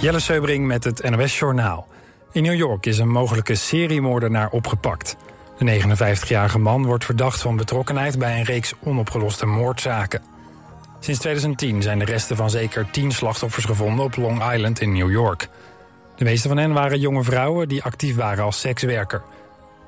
[0.00, 1.86] Jelle Seubring met het NOS Journaal.
[2.32, 5.16] In New York is een mogelijke seriemoordenaar opgepakt.
[5.58, 10.22] De 59-jarige man wordt verdacht van betrokkenheid bij een reeks onopgeloste moordzaken.
[11.00, 15.10] Sinds 2010 zijn de resten van zeker 10 slachtoffers gevonden op Long Island in New
[15.10, 15.48] York.
[16.16, 19.22] De meeste van hen waren jonge vrouwen die actief waren als sekswerker.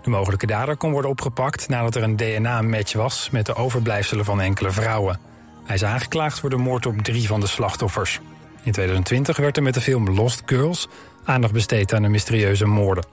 [0.03, 4.41] De mogelijke dader kon worden opgepakt nadat er een DNA-match was met de overblijfselen van
[4.41, 5.21] enkele vrouwen.
[5.65, 8.21] Hij is aangeklaagd voor de moord op drie van de slachtoffers.
[8.63, 10.89] In 2020 werd er met de film Lost Girls
[11.25, 13.05] aandacht besteed aan de mysterieuze moorden.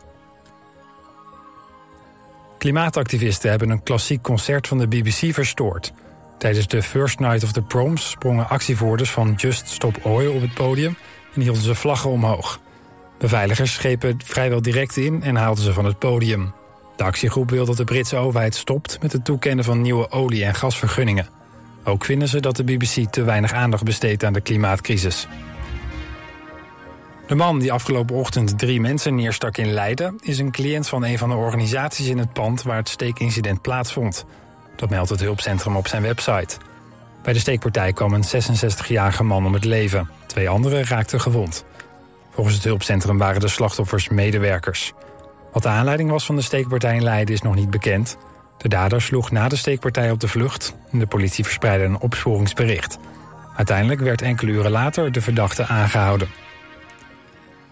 [2.58, 5.94] Klimaatactivisten hebben een klassiek concert van de BBC verstoord.
[6.38, 10.54] Tijdens de First Night of the Proms sprongen actievoerders van Just Stop Oil op het
[10.54, 10.98] podium
[11.34, 12.60] en hielden ze vlaggen omhoog.
[13.20, 16.54] Beveiligers schepen vrijwel direct in en haalden ze van het podium.
[16.96, 20.56] De actiegroep wil dat de Britse overheid stopt met het toekennen van nieuwe olie- en
[20.56, 21.37] gasvergunningen.
[21.88, 25.28] Ook vinden ze dat de BBC te weinig aandacht besteedt aan de klimaatcrisis.
[27.28, 30.16] De man die afgelopen ochtend drie mensen neerstak in Leiden...
[30.22, 32.64] is een cliënt van een van de organisaties in het pand...
[32.64, 34.26] waar het steekincident plaatsvond.
[34.76, 36.58] Dat meldt het hulpcentrum op zijn website.
[37.24, 40.10] Bij de steekpartij kwam een 66-jarige man om het leven.
[40.26, 41.66] Twee anderen raakten gewond.
[42.32, 44.94] Volgens het hulpcentrum waren de slachtoffers medewerkers.
[45.54, 48.18] Wat de aanleiding was van de steekpartij in Leiden is nog niet bekend.
[48.58, 50.76] De dader sloeg na de steekpartij op de vlucht...
[50.92, 52.98] de politie verspreidde een opsporingsbericht.
[53.56, 56.28] Uiteindelijk werd enkele uren later de verdachte aangehouden.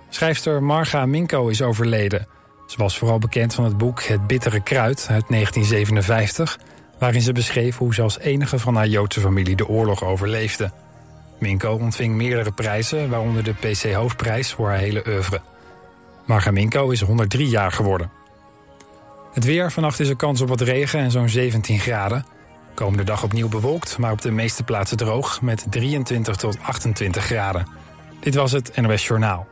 [0.10, 2.28] Schrijfster Marga Minko is overleden.
[2.68, 6.60] Ze was vooral bekend van het boek Het Bittere Kruid uit 1957...
[7.00, 10.72] waarin ze beschreef hoe ze als enige van haar Joodse familie de oorlog overleefde.
[11.40, 15.42] Minko ontving meerdere prijzen, waaronder de PC Hoofdprijs voor haar hele oeuvre.
[16.26, 18.10] Marga Minko is 103 jaar geworden.
[19.36, 22.26] Het weer, vannacht is er kans op wat regen en zo'n 17 graden.
[22.74, 25.42] Komende dag opnieuw bewolkt, maar op de meeste plaatsen droog...
[25.42, 27.68] met 23 tot 28 graden.
[28.20, 29.48] Dit was het NOS Journaal.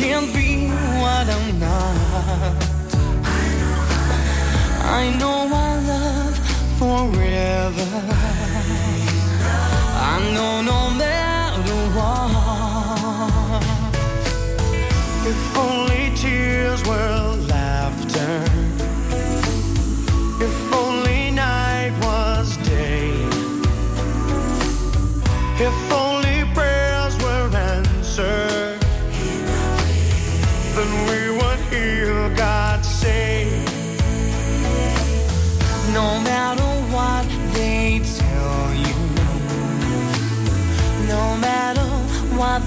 [0.00, 0.66] can't be
[1.02, 2.56] what I'm not.
[4.98, 6.36] I know I love
[6.80, 7.88] forever.
[10.12, 13.62] I know no matter what.
[15.30, 15.89] If only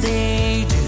[0.04, 0.84] they do.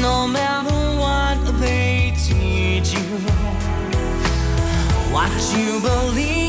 [0.00, 3.18] No matter what they teach you,
[5.12, 6.45] what you believe.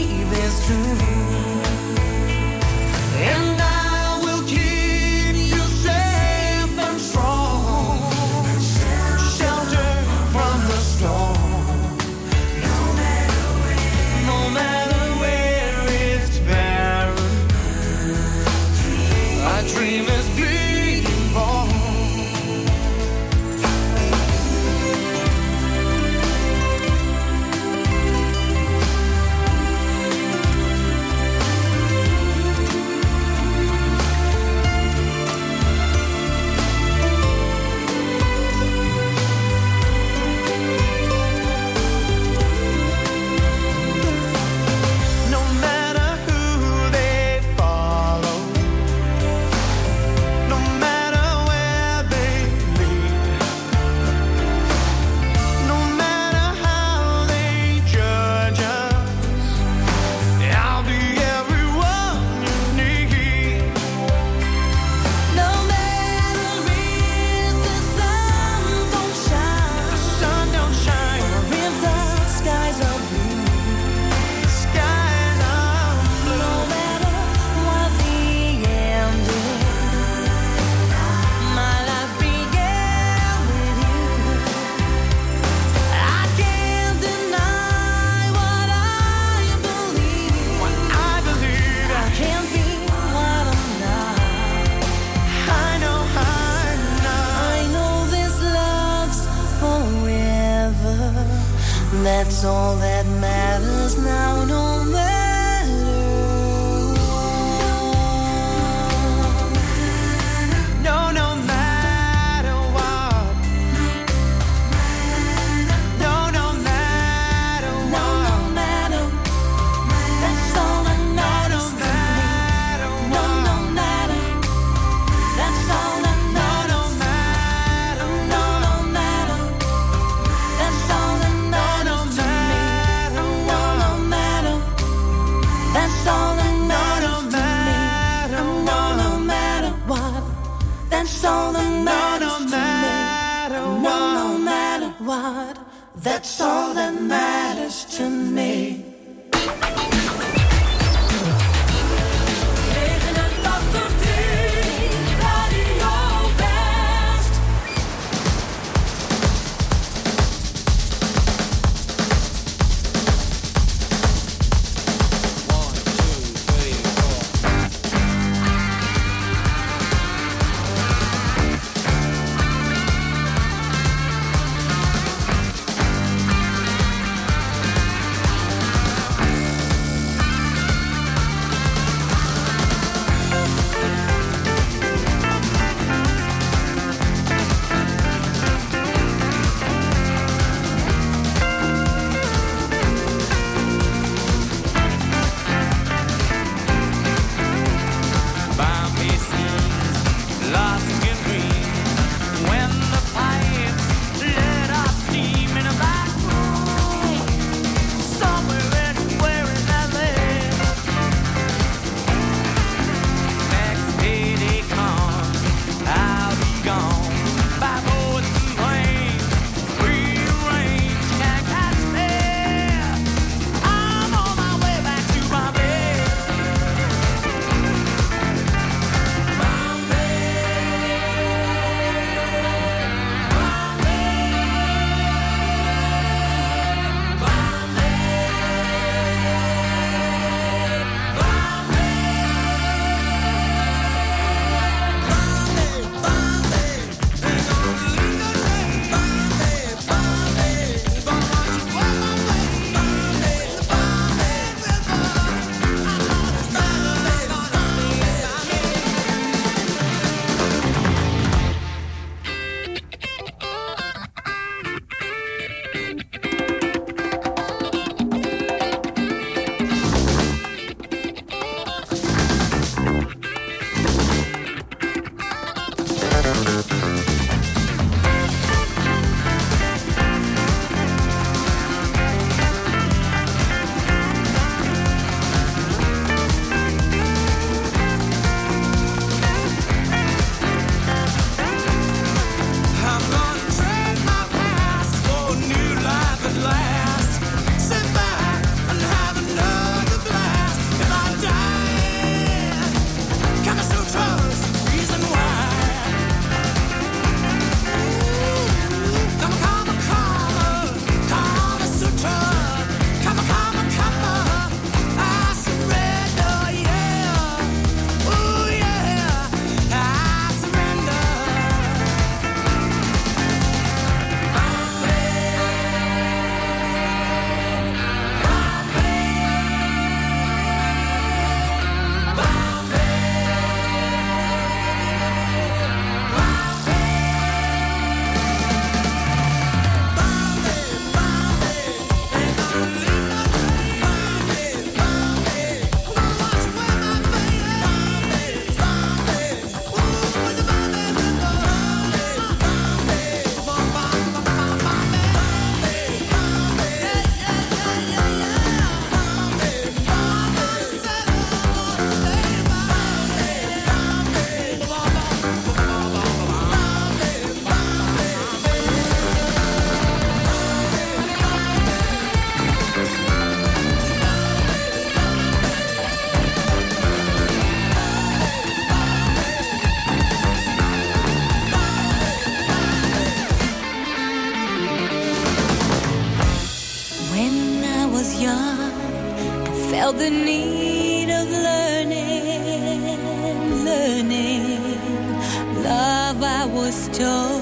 [396.83, 397.41] Stole,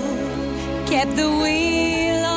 [0.87, 2.34] kept the wheel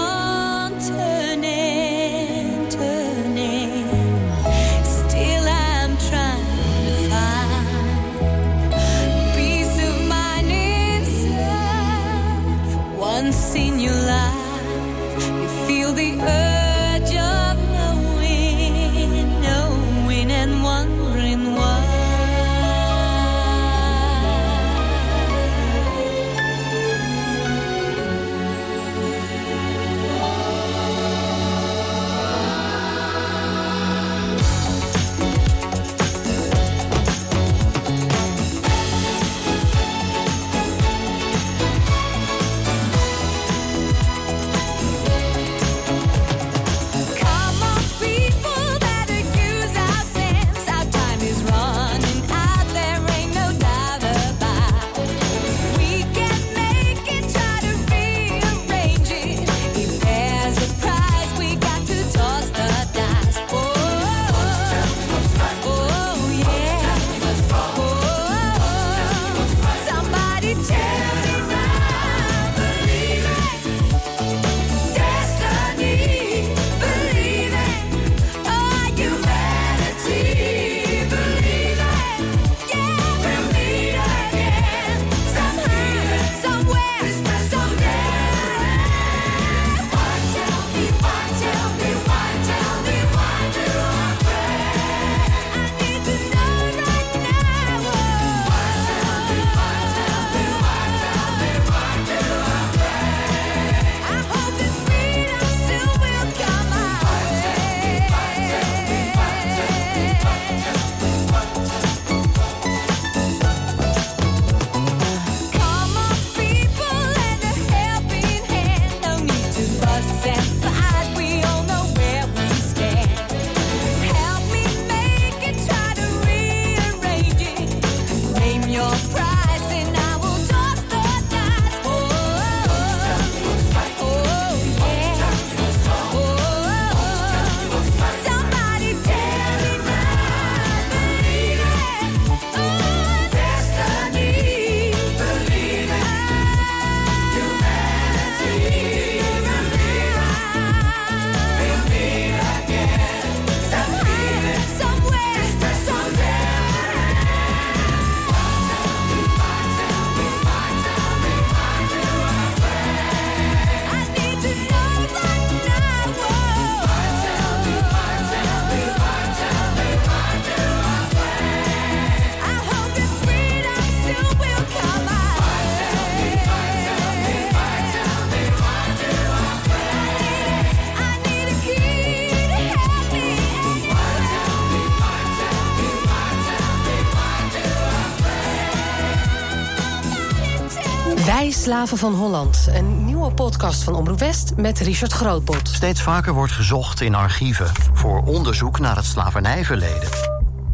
[191.68, 192.68] Slaven van Holland.
[192.75, 195.68] Een nieuwe podcast van Omroep West met Richard Grootbot.
[195.68, 200.08] Steeds vaker wordt gezocht in archieven voor onderzoek naar het slavernijverleden.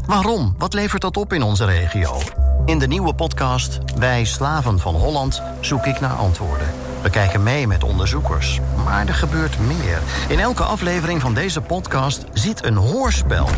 [0.07, 0.55] Waarom?
[0.59, 2.19] Wat levert dat op in onze regio?
[2.65, 6.67] In de nieuwe podcast Wij Slaven van Holland zoek ik naar antwoorden.
[7.03, 8.61] We kijken mee met onderzoekers.
[8.85, 9.99] Maar er gebeurt meer.
[10.29, 13.49] In elke aflevering van deze podcast zit een hoorspel.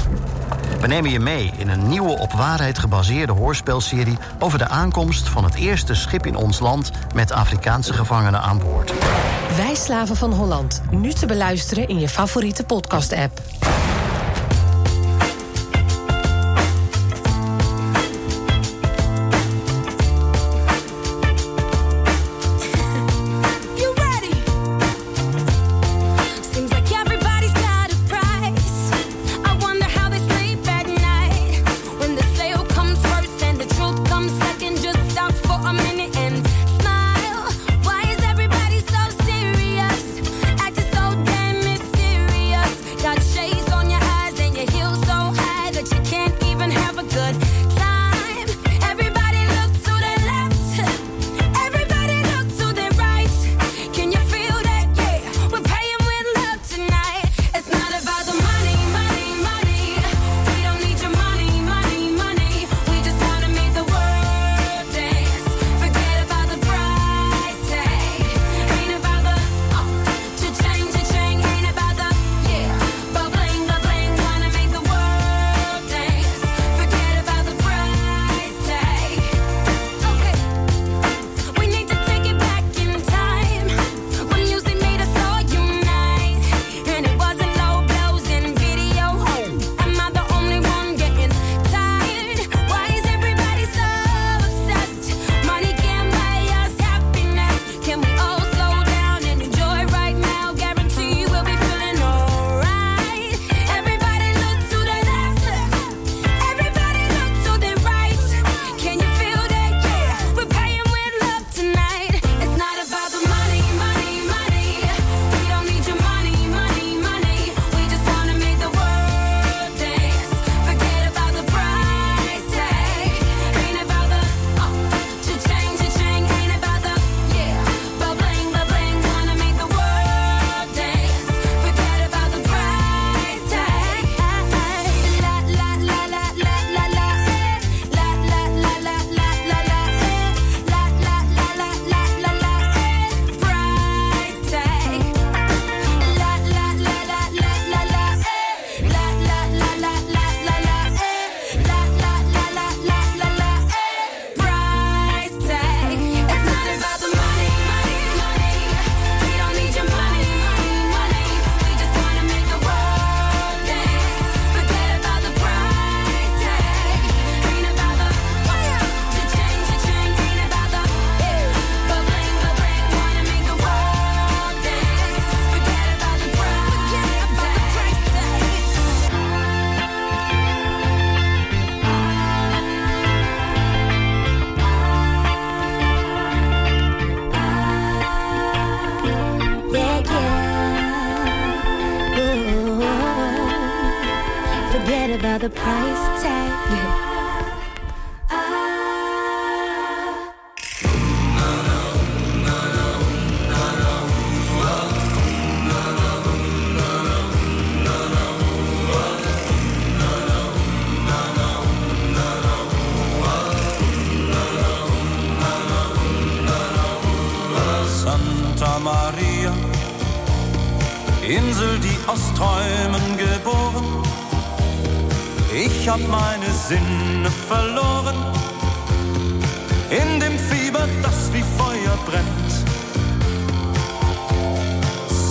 [0.86, 5.44] We nemen je mee in een nieuwe op waarheid gebaseerde hoorspelserie over de aankomst van
[5.44, 8.92] het eerste schip in ons land met Afrikaanse gevangenen aan boord.
[9.56, 13.40] Wij slaven van Holland, nu te beluisteren in je favoriete podcast-app.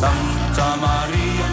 [0.05, 1.49] Santa Maria.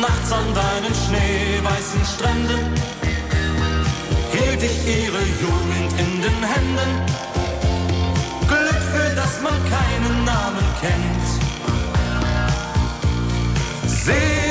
[0.00, 2.62] Nachts an deinen schneeweißen Stränden
[4.32, 6.90] hielt ich ihre Jugend in den Händen.
[8.48, 11.28] Glück für das man keinen Namen kennt.
[13.86, 14.41] Seh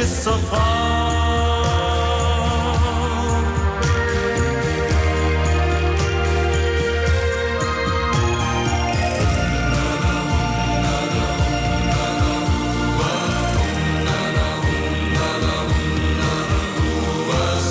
[0.00, 0.58] bis zur Frau.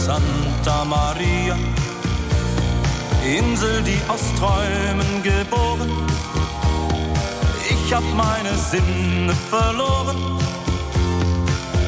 [0.05, 1.57] Santa Maria,
[3.25, 5.89] Insel, die aus Träumen geboren.
[7.69, 10.38] Ich hab meine Sinne verloren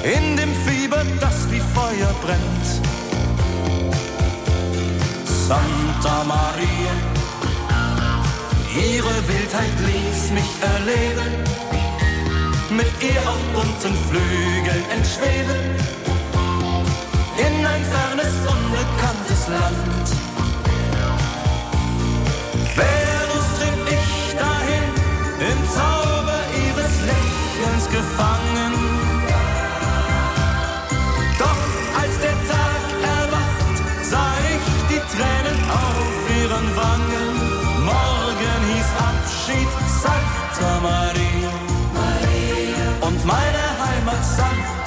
[0.04, 2.68] in dem Fieber, das wie Feuer brennt.
[5.48, 6.94] Santa Maria,
[8.74, 11.32] ihre Wildheit ließ mich erleben,
[12.70, 15.62] mit ihr auf bunten Flügeln entschweben,
[17.38, 20.21] in ein fernes, unbekanntes Land.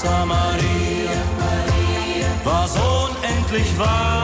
[0.04, 4.23] Santa Maria, Maria, so unendlich wahr.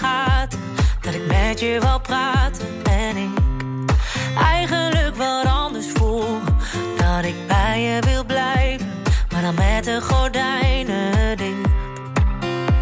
[0.00, 3.38] Dat ik met je wil praten en ik
[4.38, 6.38] eigenlijk wat anders voel.
[6.96, 8.86] Dat ik bij je wil blijven,
[9.32, 11.68] maar dan met de gordijnen dicht.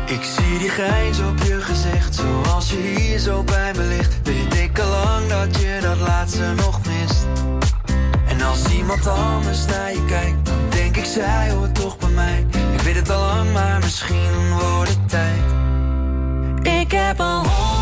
[0.07, 4.21] Ik zie die grijns op je gezicht, zoals je hier zo bij me ligt.
[4.23, 7.27] Weet ik al lang dat je dat laatste nog mist.
[8.27, 12.47] En als iemand anders naar je kijkt, dan denk ik, zij hoort toch bij mij.
[12.73, 15.58] Ik weet het al lang, maar misschien wordt het tijd
[16.99, 17.78] heb al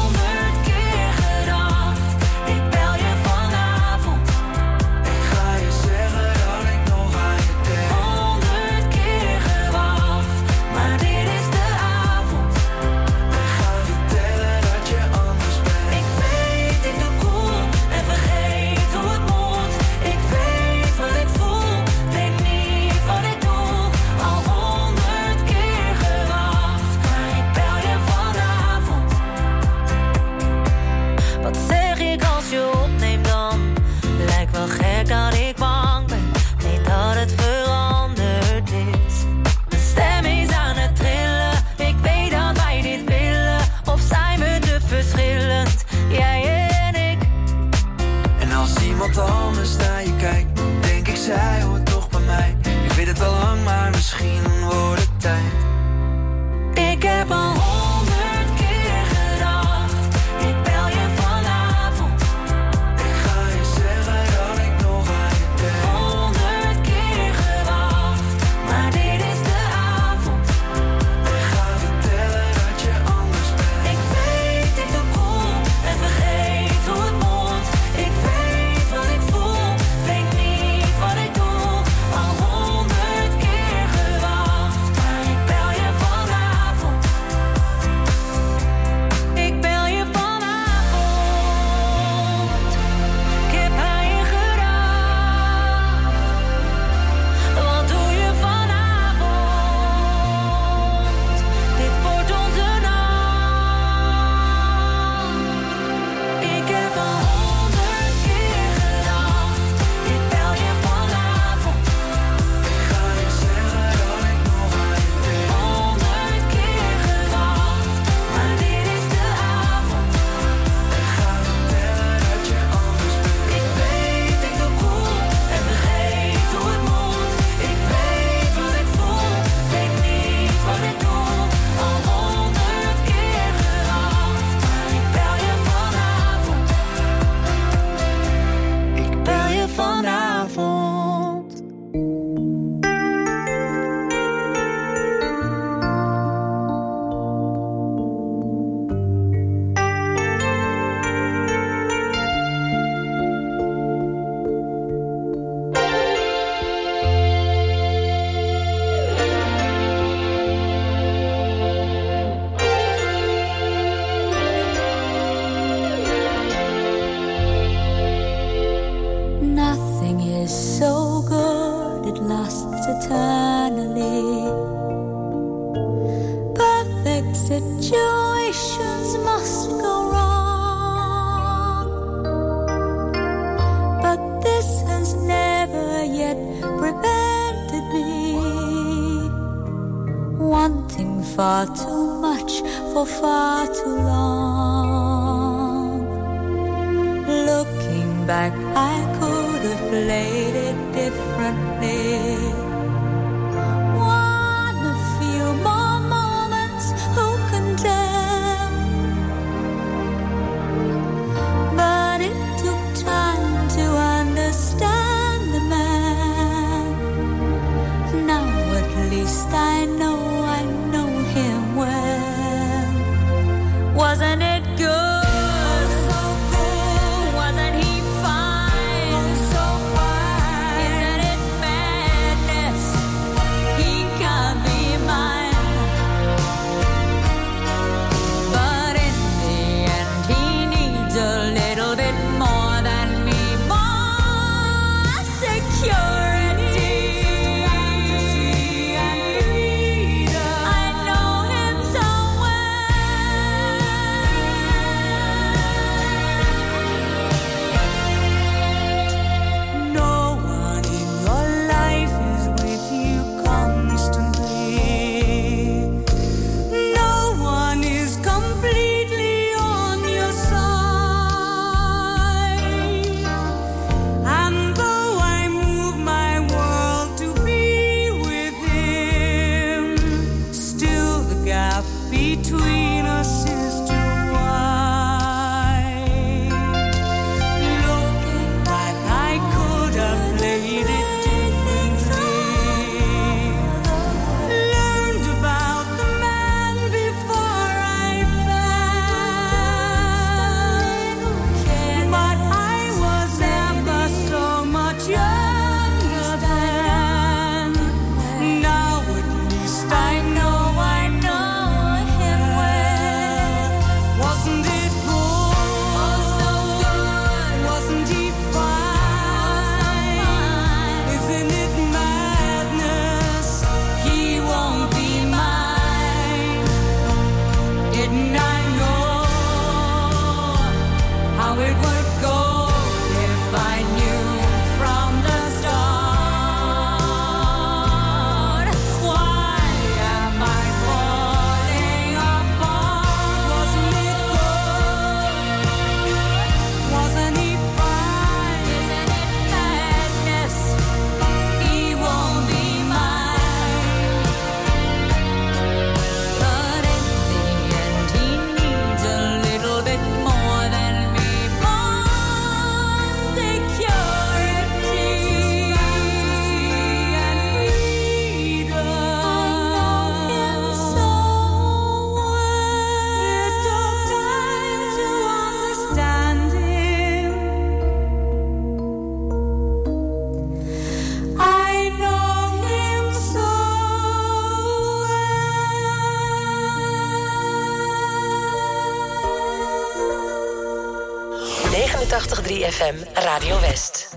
[392.67, 394.16] 89.3 FM Radio West.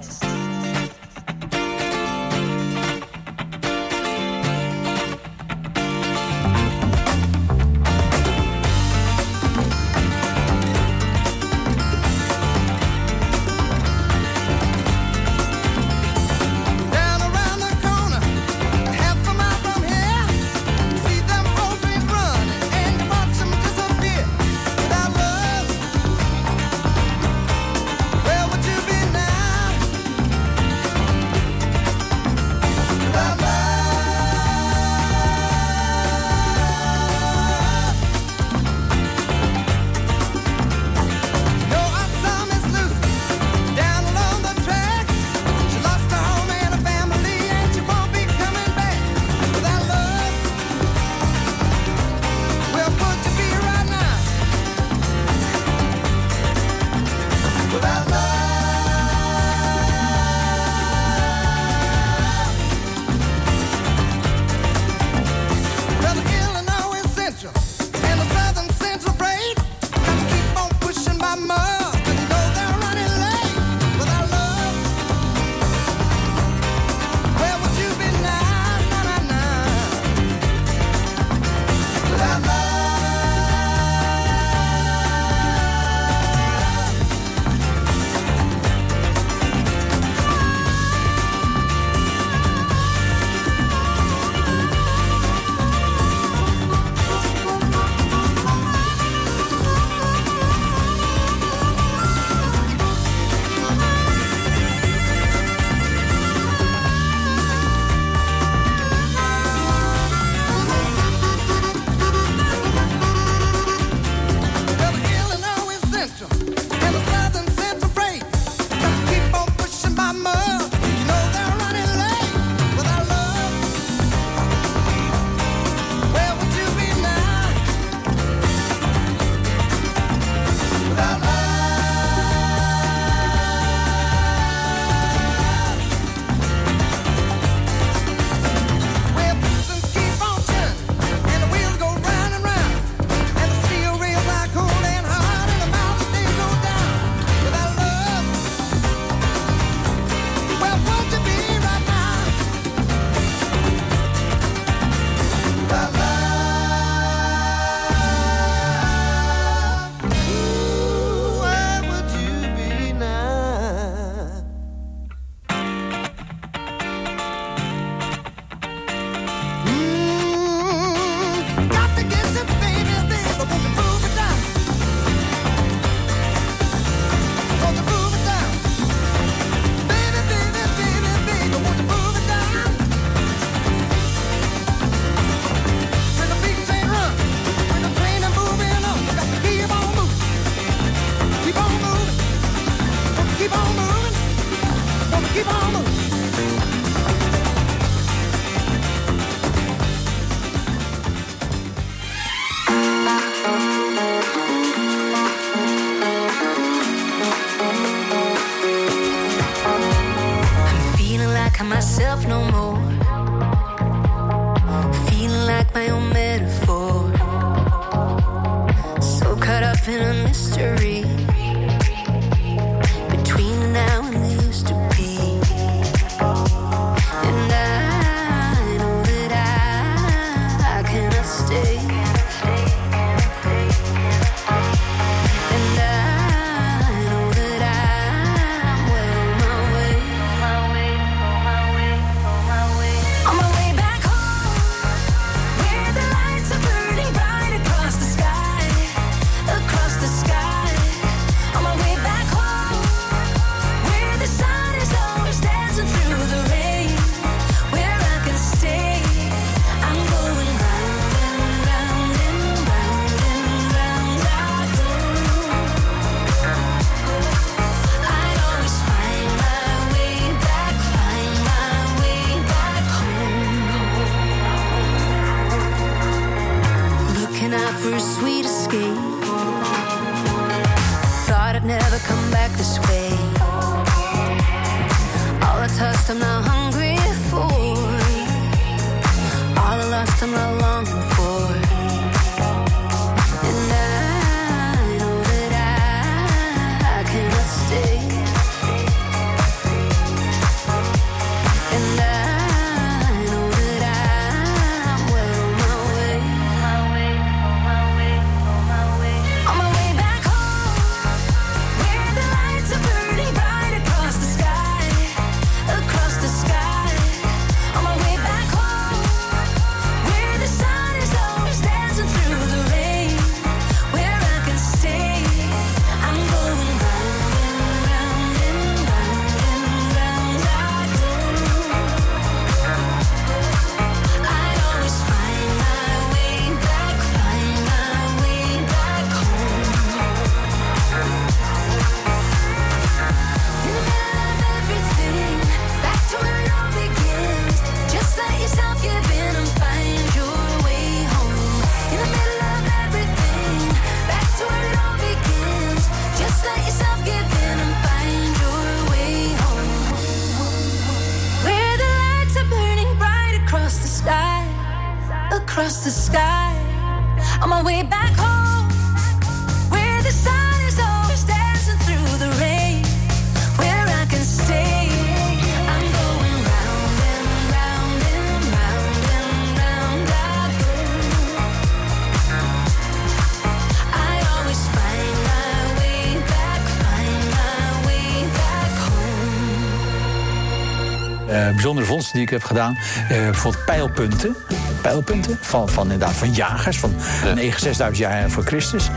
[392.12, 392.78] die ik heb gedaan.
[393.10, 394.36] Eh, bijvoorbeeld pijlpunten.
[394.82, 396.93] Pijlpunten van, van inderdaad van jagers van
[397.36, 397.57] ja.
[397.57, 398.89] 6000 jaar voor Christus.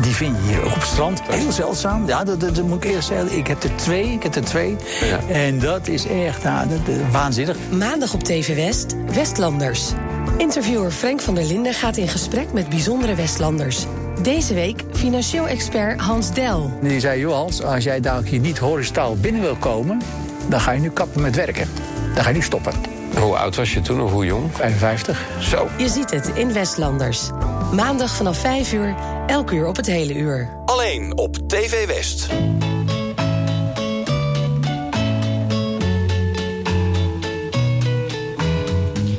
[0.00, 1.22] Die vind je hier op het strand.
[1.28, 2.06] Heel zeldzaam.
[2.06, 3.38] Ja, dat, dat, moet ik eerst zeggen.
[3.38, 4.12] Ik heb er twee.
[4.12, 4.76] Ik heb er twee.
[5.28, 7.56] En dat is echt nou, dat, waanzinnig.
[7.70, 9.92] Maandag op TV West, Westlanders.
[10.36, 13.86] Interviewer Frank van der Linden gaat in gesprek met bijzondere Westlanders.
[14.22, 16.78] Deze week financieel expert Hans Del.
[16.82, 20.00] Die zei, Johans, als jij daar hier niet horizontaal binnen wil komen...
[20.48, 21.68] dan ga je nu kappen met werken
[22.16, 22.72] dan ga je nu stoppen.
[23.18, 24.50] Hoe oud was je toen of hoe jong?
[24.52, 25.26] 55.
[25.40, 25.68] Zo.
[25.78, 27.30] Je ziet het in Westlanders.
[27.72, 28.94] Maandag vanaf 5 uur,
[29.26, 30.48] elk uur op het hele uur.
[30.64, 32.26] Alleen op TV West.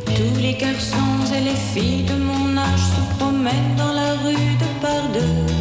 [0.03, 4.79] Tous les garçons et les filles de mon âge se promènent dans la rue de
[4.81, 5.53] par deux.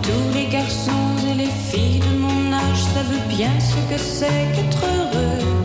[0.00, 4.84] Tous les garçons et les filles de mon âge savent bien ce que c'est qu'être
[4.84, 5.61] heureux.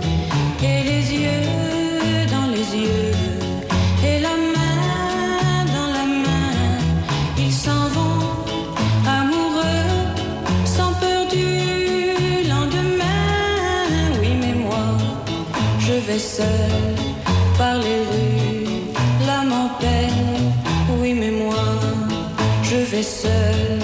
[23.03, 23.79] seul,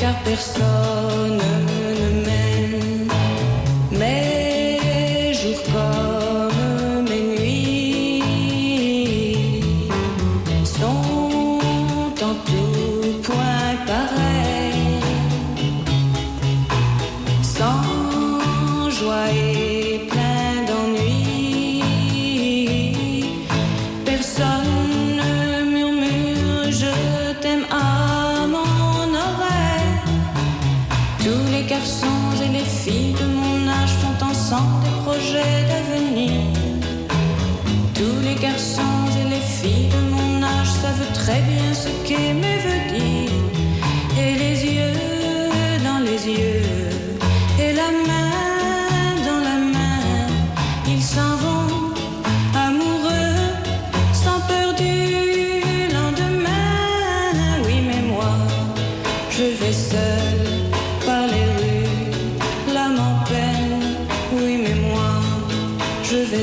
[0.00, 1.77] car personne.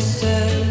[0.02, 0.65] seul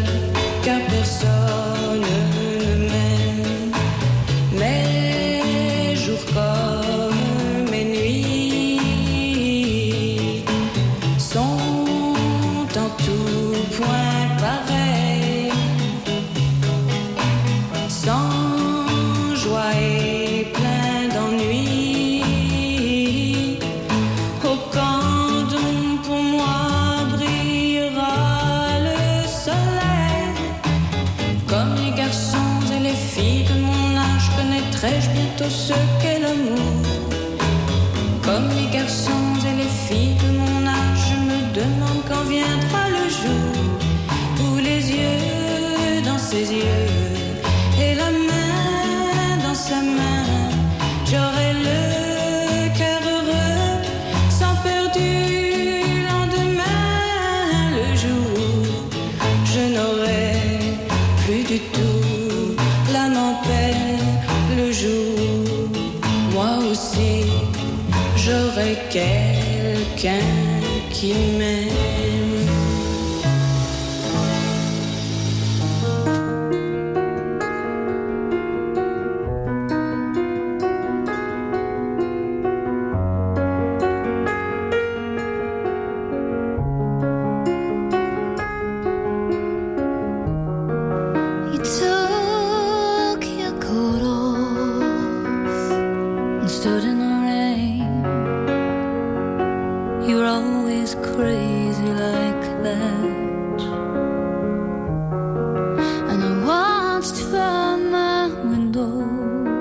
[108.75, 109.53] window.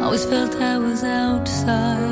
[0.00, 2.11] I always felt I was outside.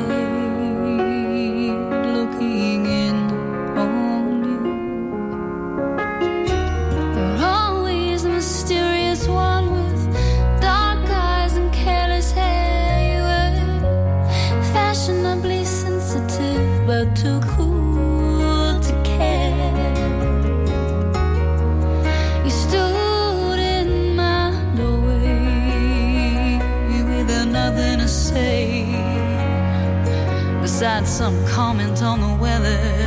[31.71, 33.00] comment on the weather.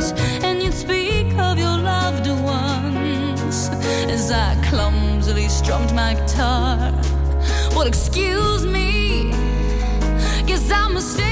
[0.00, 3.68] and you'd speak of your loved ones
[4.08, 6.92] as I clumsily strummed my guitar.
[7.72, 9.30] Well, excuse me,
[10.46, 11.29] guess I'm mistaken.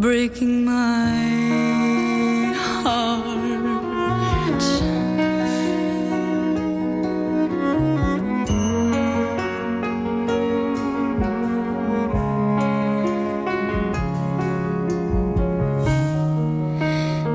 [0.00, 1.18] breaking my
[2.82, 3.36] heart.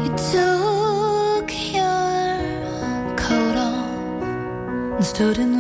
[0.02, 5.53] You took your coat off and stood in